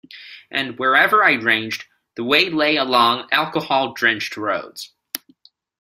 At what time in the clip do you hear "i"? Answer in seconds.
1.23-1.33